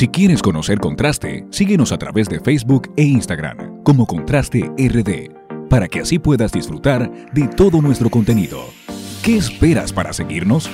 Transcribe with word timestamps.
Si 0.00 0.08
quieres 0.08 0.40
conocer 0.40 0.78
Contraste, 0.78 1.44
síguenos 1.50 1.92
a 1.92 1.98
través 1.98 2.26
de 2.26 2.40
Facebook 2.40 2.90
e 2.96 3.02
Instagram 3.02 3.82
como 3.82 4.06
Contraste 4.06 4.60
RD, 4.78 5.68
para 5.68 5.88
que 5.88 6.00
así 6.00 6.18
puedas 6.18 6.52
disfrutar 6.52 7.30
de 7.34 7.46
todo 7.54 7.82
nuestro 7.82 8.08
contenido. 8.08 8.64
¿Qué 9.22 9.36
esperas 9.36 9.92
para 9.92 10.14
seguirnos? 10.14 10.70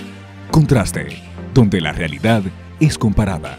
Contraste, 0.53 1.09
donde 1.53 1.81
la 1.81 1.91
realidad 1.91 2.45
es 2.79 2.97
comparada. 2.97 3.59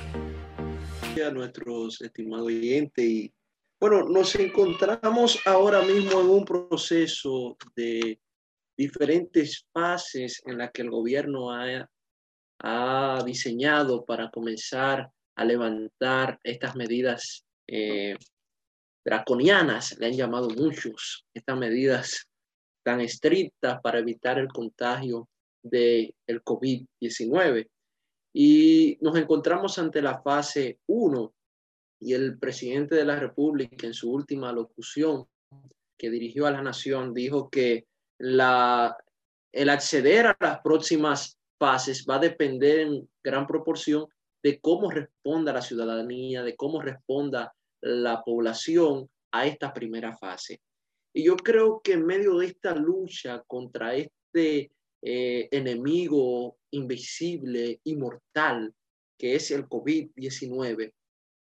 A 1.21 1.31
nuestros 1.31 1.99
estimados 1.99 2.47
oyentes 2.47 3.03
y 3.03 3.33
bueno, 3.77 4.07
nos 4.07 4.35
encontramos 4.35 5.37
ahora 5.45 5.81
mismo 5.81 6.21
en 6.21 6.29
un 6.29 6.45
proceso 6.45 7.57
de 7.75 8.21
diferentes 8.77 9.67
fases 9.73 10.41
en 10.45 10.59
la 10.59 10.71
que 10.71 10.83
el 10.83 10.91
gobierno 10.91 11.49
ha 11.51 13.21
diseñado 13.25 14.05
para 14.05 14.31
comenzar 14.31 15.11
a 15.37 15.45
levantar 15.45 16.39
estas 16.43 16.75
medidas 16.75 17.45
eh, 17.67 18.17
draconianas, 19.05 19.97
le 19.99 20.07
han 20.07 20.13
llamado 20.13 20.49
muchos, 20.49 21.25
estas 21.33 21.57
medidas 21.57 22.27
tan 22.83 23.01
estrictas 23.01 23.79
para 23.81 23.99
evitar 23.99 24.39
el 24.39 24.47
contagio 24.47 25.29
del 25.63 26.13
el 26.27 26.43
COVID-19. 26.43 27.67
Y 28.33 28.97
nos 29.01 29.15
encontramos 29.15 29.77
ante 29.77 30.01
la 30.01 30.21
fase 30.21 30.79
1 30.87 31.33
y 32.01 32.13
el 32.13 32.37
presidente 32.39 32.95
de 32.95 33.05
la 33.05 33.19
República 33.19 33.85
en 33.85 33.93
su 33.93 34.11
última 34.11 34.51
locución 34.51 35.27
que 35.97 36.09
dirigió 36.09 36.47
a 36.47 36.51
la 36.51 36.61
nación 36.61 37.13
dijo 37.13 37.49
que 37.49 37.85
la, 38.19 38.97
el 39.51 39.69
acceder 39.69 40.27
a 40.27 40.37
las 40.39 40.59
próximas 40.61 41.37
fases 41.59 42.05
va 42.07 42.15
a 42.15 42.19
depender 42.19 42.79
en 42.79 43.09
gran 43.23 43.45
proporción 43.47 44.07
de 44.43 44.59
cómo 44.59 44.91
responda 44.91 45.53
la 45.53 45.61
ciudadanía, 45.61 46.43
de 46.43 46.55
cómo 46.55 46.81
responda 46.81 47.53
la 47.81 48.23
población 48.23 49.09
a 49.31 49.45
esta 49.45 49.73
primera 49.73 50.15
fase. 50.17 50.61
Y 51.13 51.23
yo 51.23 51.35
creo 51.35 51.81
que 51.81 51.93
en 51.93 52.05
medio 52.05 52.37
de 52.37 52.47
esta 52.47 52.75
lucha 52.75 53.43
contra 53.47 53.95
este 53.95 54.71
eh, 55.01 55.47
enemigo 55.51 56.57
invisible 56.71 57.79
y 57.83 57.95
mortal 57.95 58.73
que 59.17 59.35
es 59.35 59.51
el 59.51 59.65
COVID-19, 59.67 60.93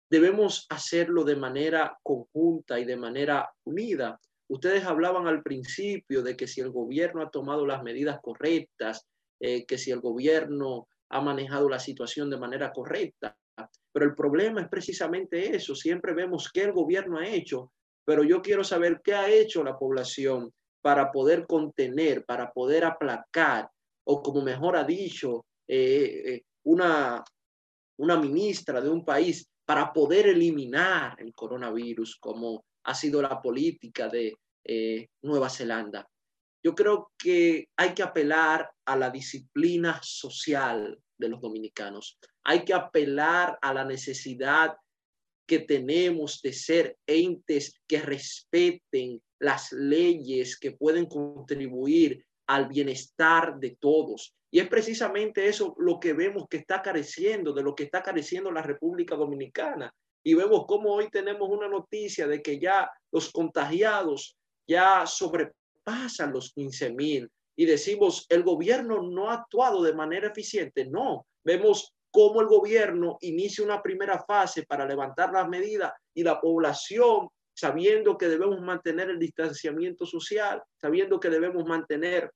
debemos 0.09 0.67
hacerlo 0.69 1.23
de 1.23 1.35
manera 1.35 1.97
conjunta 2.03 2.79
y 2.79 2.85
de 2.85 2.95
manera 2.95 3.51
unida. 3.63 4.19
Ustedes 4.47 4.83
hablaban 4.85 5.27
al 5.27 5.41
principio 5.41 6.21
de 6.21 6.37
que 6.37 6.47
si 6.47 6.61
el 6.61 6.69
gobierno 6.69 7.23
ha 7.23 7.31
tomado 7.31 7.65
las 7.65 7.81
medidas 7.81 8.19
correctas, 8.21 9.07
eh, 9.39 9.65
que 9.65 9.77
si 9.77 9.89
el 9.89 10.01
gobierno 10.01 10.87
ha 11.13 11.21
manejado 11.21 11.69
la 11.69 11.79
situación 11.79 12.29
de 12.29 12.37
manera 12.37 12.71
correcta. 12.71 13.37
Pero 13.91 14.05
el 14.05 14.15
problema 14.15 14.61
es 14.61 14.67
precisamente 14.67 15.55
eso. 15.55 15.75
Siempre 15.75 16.13
vemos 16.13 16.49
qué 16.51 16.63
el 16.63 16.73
gobierno 16.73 17.19
ha 17.19 17.27
hecho, 17.27 17.71
pero 18.03 18.23
yo 18.23 18.41
quiero 18.41 18.63
saber 18.63 19.01
qué 19.03 19.13
ha 19.13 19.29
hecho 19.29 19.63
la 19.63 19.77
población 19.77 20.51
para 20.81 21.11
poder 21.11 21.45
contener, 21.45 22.25
para 22.25 22.51
poder 22.51 22.83
aplacar, 22.83 23.69
o 24.05 24.23
como 24.23 24.41
mejor 24.41 24.75
ha 24.75 24.83
dicho 24.83 25.45
eh, 25.67 26.23
eh, 26.25 26.41
una, 26.65 27.23
una 27.99 28.17
ministra 28.17 28.81
de 28.81 28.89
un 28.89 29.05
país, 29.05 29.47
para 29.65 29.93
poder 29.93 30.27
eliminar 30.27 31.15
el 31.21 31.33
coronavirus, 31.33 32.17
como 32.19 32.65
ha 32.85 32.95
sido 32.95 33.21
la 33.21 33.39
política 33.39 34.09
de 34.09 34.35
eh, 34.65 35.07
Nueva 35.21 35.49
Zelanda. 35.49 36.05
Yo 36.65 36.73
creo 36.73 37.11
que 37.17 37.67
hay 37.77 37.93
que 37.93 38.03
apelar 38.03 38.69
a 38.85 38.95
la 38.95 39.09
disciplina 39.09 39.99
social 40.01 40.97
de 41.17 41.29
los 41.29 41.41
dominicanos. 41.41 42.17
Hay 42.43 42.65
que 42.65 42.73
apelar 42.73 43.57
a 43.61 43.73
la 43.73 43.85
necesidad 43.85 44.75
que 45.45 45.59
tenemos 45.59 46.41
de 46.41 46.53
ser 46.53 46.97
entes 47.05 47.81
que 47.87 48.01
respeten 48.01 49.21
las 49.39 49.71
leyes 49.71 50.57
que 50.57 50.71
pueden 50.71 51.05
contribuir 51.05 52.25
al 52.47 52.67
bienestar 52.67 53.59
de 53.59 53.77
todos. 53.79 54.33
Y 54.51 54.59
es 54.59 54.67
precisamente 54.67 55.47
eso 55.47 55.75
lo 55.77 55.99
que 55.99 56.13
vemos 56.13 56.45
que 56.49 56.57
está 56.57 56.81
careciendo, 56.81 57.53
de 57.53 57.63
lo 57.63 57.75
que 57.75 57.83
está 57.83 58.01
careciendo 58.01 58.51
la 58.51 58.61
República 58.61 59.15
Dominicana. 59.15 59.93
Y 60.23 60.35
vemos 60.35 60.65
cómo 60.67 60.93
hoy 60.93 61.09
tenemos 61.09 61.49
una 61.49 61.67
noticia 61.67 62.27
de 62.27 62.41
que 62.41 62.59
ya 62.59 62.89
los 63.11 63.31
contagiados 63.31 64.37
ya 64.67 65.05
sobrepasan 65.05 66.31
los 66.31 66.53
15 66.53 66.93
mil. 66.93 67.29
Y 67.55 67.65
decimos, 67.65 68.25
el 68.29 68.43
gobierno 68.43 69.03
no 69.03 69.29
ha 69.29 69.35
actuado 69.35 69.83
de 69.83 69.93
manera 69.93 70.27
eficiente. 70.27 70.85
No, 70.85 71.27
vemos 71.43 71.93
cómo 72.11 72.41
el 72.41 72.47
gobierno 72.47 73.17
inicia 73.21 73.63
una 73.63 73.81
primera 73.81 74.23
fase 74.23 74.63
para 74.63 74.85
levantar 74.85 75.31
las 75.31 75.47
medidas 75.47 75.91
y 76.13 76.23
la 76.23 76.39
población 76.39 77.29
sabiendo 77.55 78.17
que 78.17 78.27
debemos 78.27 78.59
mantener 78.61 79.09
el 79.09 79.19
distanciamiento 79.19 80.05
social, 80.05 80.61
sabiendo 80.81 81.19
que 81.19 81.29
debemos 81.29 81.65
mantener 81.65 82.31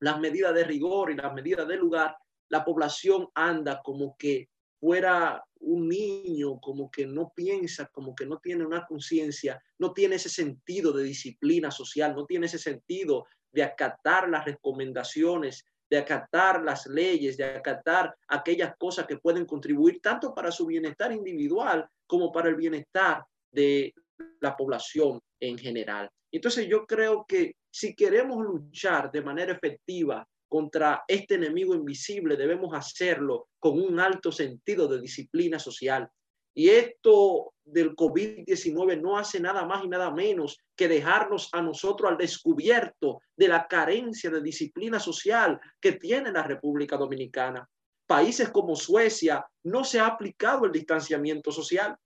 las 0.00 0.18
medidas 0.20 0.54
de 0.54 0.64
rigor 0.64 1.10
y 1.10 1.16
las 1.16 1.34
medidas 1.34 1.68
de 1.68 1.76
lugar, 1.76 2.16
la 2.48 2.64
población 2.64 3.28
anda 3.34 3.80
como 3.82 4.16
que 4.18 4.48
fuera 4.80 5.44
un 5.60 5.88
niño, 5.88 6.60
como 6.60 6.90
que 6.90 7.06
no 7.06 7.32
piensa, 7.34 7.88
como 7.92 8.14
que 8.14 8.24
no 8.24 8.38
tiene 8.38 8.64
una 8.64 8.86
conciencia, 8.86 9.60
no 9.78 9.92
tiene 9.92 10.16
ese 10.16 10.28
sentido 10.28 10.92
de 10.92 11.02
disciplina 11.02 11.70
social, 11.70 12.14
no 12.14 12.26
tiene 12.26 12.46
ese 12.46 12.58
sentido 12.58 13.26
de 13.52 13.62
acatar 13.62 14.28
las 14.28 14.44
recomendaciones, 14.44 15.64
de 15.90 15.98
acatar 15.98 16.62
las 16.62 16.86
leyes, 16.86 17.36
de 17.36 17.44
acatar 17.44 18.14
aquellas 18.28 18.76
cosas 18.76 19.06
que 19.06 19.16
pueden 19.16 19.46
contribuir 19.46 20.00
tanto 20.00 20.34
para 20.34 20.50
su 20.50 20.66
bienestar 20.66 21.12
individual 21.12 21.88
como 22.06 22.30
para 22.30 22.48
el 22.48 22.56
bienestar 22.56 23.24
de 23.50 23.94
la 24.40 24.56
población 24.56 25.20
en 25.40 25.56
general. 25.56 26.10
Entonces 26.30 26.68
yo 26.68 26.86
creo 26.86 27.24
que 27.26 27.56
si 27.70 27.94
queremos 27.94 28.44
luchar 28.44 29.10
de 29.10 29.22
manera 29.22 29.52
efectiva 29.52 30.26
contra 30.48 31.04
este 31.06 31.34
enemigo 31.34 31.74
invisible, 31.74 32.36
debemos 32.36 32.74
hacerlo 32.74 33.48
con 33.58 33.80
un 33.80 34.00
alto 34.00 34.32
sentido 34.32 34.88
de 34.88 35.00
disciplina 35.00 35.58
social. 35.58 36.08
Y 36.54 36.70
esto 36.70 37.54
del 37.64 37.94
COVID-19 37.94 39.00
no 39.00 39.18
hace 39.18 39.40
nada 39.40 39.64
más 39.64 39.84
y 39.84 39.88
nada 39.88 40.10
menos 40.10 40.58
que 40.74 40.88
dejarnos 40.88 41.48
a 41.52 41.62
nosotros 41.62 42.10
al 42.10 42.16
descubierto 42.16 43.20
de 43.36 43.48
la 43.48 43.66
carencia 43.66 44.30
de 44.30 44.40
disciplina 44.40 44.98
social 44.98 45.60
que 45.80 45.92
tiene 45.92 46.32
la 46.32 46.42
República 46.42 46.96
Dominicana. 46.96 47.68
Países 48.06 48.48
como 48.48 48.74
Suecia 48.74 49.46
no 49.64 49.84
se 49.84 50.00
ha 50.00 50.06
aplicado 50.06 50.64
el 50.64 50.72
distanciamiento 50.72 51.52
social. 51.52 51.96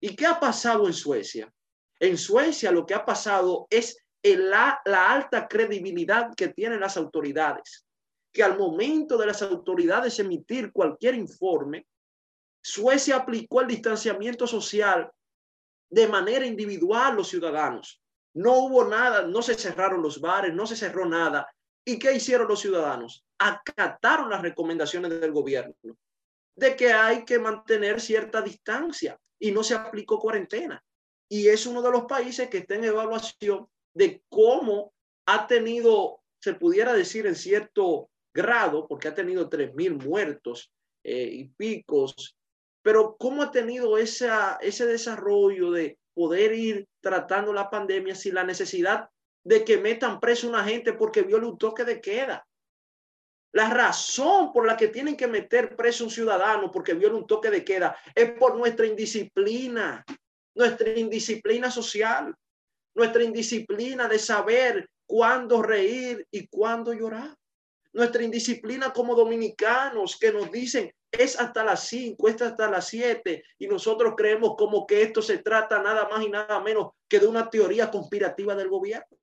¿Y 0.00 0.14
qué 0.14 0.26
ha 0.26 0.38
pasado 0.38 0.86
en 0.86 0.92
Suecia? 0.92 1.52
En 1.98 2.16
Suecia 2.16 2.70
lo 2.70 2.86
que 2.86 2.94
ha 2.94 3.04
pasado 3.04 3.66
es 3.70 3.98
la, 4.22 4.80
la 4.84 5.10
alta 5.10 5.46
credibilidad 5.48 6.34
que 6.34 6.48
tienen 6.48 6.80
las 6.80 6.96
autoridades, 6.96 7.86
que 8.32 8.42
al 8.42 8.58
momento 8.58 9.16
de 9.16 9.26
las 9.26 9.42
autoridades 9.42 10.18
emitir 10.18 10.72
cualquier 10.72 11.14
informe, 11.14 11.86
Suecia 12.68 13.14
aplicó 13.14 13.60
el 13.60 13.68
distanciamiento 13.68 14.44
social 14.44 15.08
de 15.88 16.08
manera 16.08 16.44
individual 16.44 17.14
los 17.14 17.28
ciudadanos. 17.28 18.02
No 18.34 18.54
hubo 18.58 18.84
nada, 18.84 19.24
no 19.24 19.40
se 19.40 19.54
cerraron 19.54 20.02
los 20.02 20.20
bares, 20.20 20.52
no 20.52 20.66
se 20.66 20.74
cerró 20.74 21.06
nada. 21.06 21.48
¿Y 21.84 21.96
qué 21.96 22.12
hicieron 22.12 22.48
los 22.48 22.58
ciudadanos? 22.58 23.24
Acataron 23.38 24.30
las 24.30 24.42
recomendaciones 24.42 25.12
del 25.20 25.30
gobierno 25.30 25.76
de 26.56 26.74
que 26.74 26.92
hay 26.92 27.24
que 27.24 27.38
mantener 27.38 28.00
cierta 28.00 28.42
distancia 28.42 29.16
y 29.38 29.52
no 29.52 29.62
se 29.62 29.76
aplicó 29.76 30.18
cuarentena. 30.18 30.82
Y 31.28 31.46
es 31.46 31.66
uno 31.66 31.80
de 31.82 31.92
los 31.92 32.06
países 32.06 32.48
que 32.48 32.58
está 32.58 32.74
en 32.74 32.86
evaluación 32.86 33.68
de 33.94 34.24
cómo 34.28 34.92
ha 35.26 35.46
tenido, 35.46 36.18
se 36.40 36.54
pudiera 36.54 36.92
decir 36.94 37.28
en 37.28 37.36
cierto 37.36 38.10
grado, 38.34 38.88
porque 38.88 39.06
ha 39.06 39.14
tenido 39.14 39.48
3.000 39.48 40.04
muertos 40.04 40.72
eh, 41.04 41.30
y 41.32 41.44
picos, 41.44 42.36
pero 42.86 43.16
cómo 43.18 43.42
ha 43.42 43.50
tenido 43.50 43.98
esa, 43.98 44.58
ese 44.60 44.86
desarrollo 44.86 45.72
de 45.72 45.98
poder 46.14 46.54
ir 46.54 46.86
tratando 47.00 47.52
la 47.52 47.68
pandemia 47.68 48.14
sin 48.14 48.36
la 48.36 48.44
necesidad 48.44 49.10
de 49.44 49.64
que 49.64 49.76
metan 49.76 50.20
preso 50.20 50.46
a 50.46 50.50
una 50.50 50.62
gente 50.62 50.92
porque 50.92 51.22
viola 51.22 51.48
un 51.48 51.58
toque 51.58 51.82
de 51.82 52.00
queda. 52.00 52.46
La 53.50 53.70
razón 53.70 54.52
por 54.52 54.68
la 54.68 54.76
que 54.76 54.86
tienen 54.86 55.16
que 55.16 55.26
meter 55.26 55.74
preso 55.74 56.04
a 56.04 56.06
un 56.06 56.12
ciudadano 56.12 56.70
porque 56.70 56.94
viola 56.94 57.16
un 57.16 57.26
toque 57.26 57.50
de 57.50 57.64
queda 57.64 57.96
es 58.14 58.30
por 58.38 58.56
nuestra 58.56 58.86
indisciplina, 58.86 60.04
nuestra 60.54 60.96
indisciplina 60.96 61.72
social 61.72 62.32
nuestra 62.94 63.24
indisciplina 63.24 64.06
de 64.06 64.20
saber 64.20 64.88
cuándo 65.06 65.60
reír 65.60 66.24
y 66.30 66.46
cuándo 66.46 66.92
llorar, 66.92 67.34
nuestra 67.92 68.22
indisciplina 68.22 68.92
como 68.92 69.16
dominicanos 69.16 70.16
que 70.20 70.32
nos 70.32 70.52
dicen 70.52 70.92
es 71.18 71.38
hasta 71.38 71.64
las 71.64 71.86
5, 71.88 72.28
es 72.28 72.42
hasta 72.42 72.70
las 72.70 72.88
7 72.88 73.42
y 73.58 73.66
nosotros 73.66 74.14
creemos 74.16 74.54
como 74.56 74.86
que 74.86 75.02
esto 75.02 75.22
se 75.22 75.38
trata 75.38 75.82
nada 75.82 76.08
más 76.08 76.24
y 76.24 76.28
nada 76.28 76.60
menos 76.60 76.92
que 77.08 77.20
de 77.20 77.26
una 77.26 77.48
teoría 77.50 77.90
conspirativa 77.90 78.54
del 78.54 78.68
gobierno. 78.68 79.16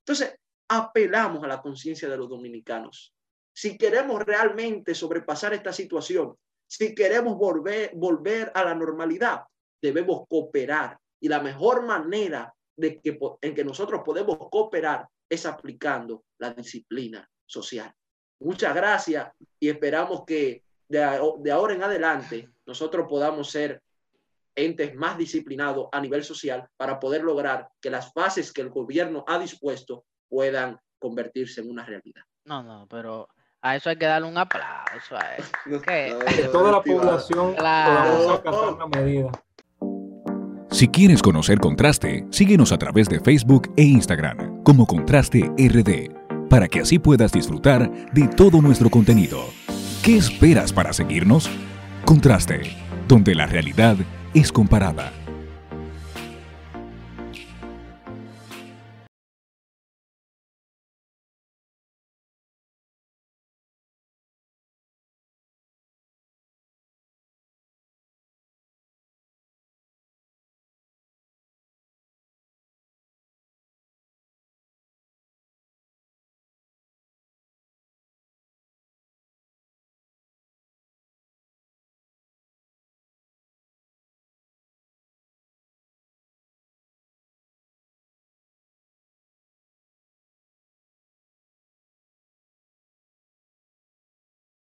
Entonces, 0.00 0.36
apelamos 0.68 1.42
a 1.44 1.48
la 1.48 1.62
conciencia 1.62 2.08
de 2.08 2.16
los 2.16 2.28
dominicanos. 2.28 3.14
Si 3.54 3.78
queremos 3.78 4.22
realmente 4.22 4.94
sobrepasar 4.94 5.54
esta 5.54 5.72
situación, 5.72 6.36
Si 6.66 6.94
queremos 6.94 7.36
volver, 7.36 7.92
volver 7.94 8.50
a 8.54 8.64
la 8.64 8.74
normalidad, 8.74 9.42
debemos 9.80 10.26
cooperar. 10.26 10.98
Y 11.20 11.28
la 11.28 11.40
mejor 11.40 11.84
manera 11.84 12.52
de 12.74 13.00
que, 13.00 13.18
en 13.42 13.54
que 13.54 13.64
nosotros 13.64 14.00
podemos 14.04 14.38
cooperar 14.50 15.06
es 15.28 15.46
aplicando 15.46 16.24
la 16.38 16.52
disciplina 16.54 17.30
social. 17.46 17.94
Muchas 18.40 18.74
gracias 18.74 19.30
y 19.60 19.68
esperamos 19.68 20.24
que 20.26 20.63
de, 20.88 21.20
de 21.38 21.52
ahora 21.52 21.74
en 21.74 21.82
adelante 21.82 22.50
nosotros 22.66 23.06
podamos 23.08 23.50
ser 23.50 23.82
entes 24.54 24.94
más 24.94 25.18
disciplinados 25.18 25.88
a 25.92 26.00
nivel 26.00 26.24
social 26.24 26.68
para 26.76 26.98
poder 27.00 27.22
lograr 27.22 27.68
que 27.80 27.90
las 27.90 28.12
fases 28.12 28.52
que 28.52 28.62
el 28.62 28.70
gobierno 28.70 29.24
ha 29.26 29.38
dispuesto 29.38 30.04
puedan 30.28 30.78
convertirse 30.98 31.60
en 31.60 31.70
una 31.70 31.84
realidad. 31.84 32.22
No, 32.44 32.62
no, 32.62 32.86
pero 32.88 33.28
a 33.62 33.76
eso 33.76 33.90
hay 33.90 33.96
que 33.96 34.06
darle 34.06 34.28
un 34.28 34.38
aplauso 34.38 35.16
a 35.16 35.36
eso. 35.36 35.50
Toda 36.52 36.72
la 36.72 36.82
población 36.82 37.54
claro. 37.54 38.42
la 38.78 38.86
medida. 38.86 39.30
Si 40.70 40.88
quieres 40.88 41.22
conocer 41.22 41.58
Contraste, 41.60 42.26
síguenos 42.30 42.72
a 42.72 42.78
través 42.78 43.08
de 43.08 43.20
Facebook 43.20 43.72
e 43.76 43.82
Instagram 43.82 44.62
como 44.64 44.86
Contraste 44.86 45.50
RD, 45.56 46.48
para 46.48 46.68
que 46.68 46.80
así 46.80 46.98
puedas 46.98 47.32
disfrutar 47.32 47.90
de 48.12 48.28
todo 48.28 48.60
nuestro 48.60 48.90
contenido. 48.90 49.44
¿Qué 50.04 50.18
esperas 50.18 50.70
para 50.70 50.92
seguirnos? 50.92 51.48
Contraste, 52.04 52.60
donde 53.08 53.34
la 53.34 53.46
realidad 53.46 53.96
es 54.34 54.52
comparada. 54.52 55.23